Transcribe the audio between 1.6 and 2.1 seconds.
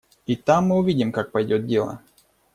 дело.